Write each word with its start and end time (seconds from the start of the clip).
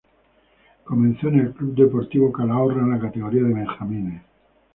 Comenzó 0.83 1.27
en 1.27 1.41
el 1.41 1.53
Club 1.53 1.75
Deportivo 1.75 2.31
Calahorra 2.31 2.81
en 2.81 2.89
la 2.89 2.99
categoría 2.99 3.43
de 3.43 3.53
benjamines. 3.53 4.23